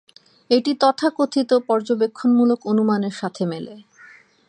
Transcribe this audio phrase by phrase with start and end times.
[0.49, 3.73] এটি তথাকথিত পর্যবেক্ষণমূলক অনুমানের সাথে মেলে।